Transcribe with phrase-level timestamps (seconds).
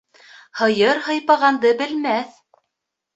[0.61, 2.33] Һыйыр һыйпағанды белмәҫ